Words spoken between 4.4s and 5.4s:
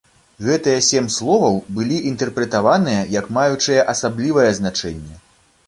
значэнне.